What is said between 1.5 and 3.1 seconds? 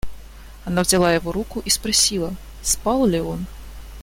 и спросила, спал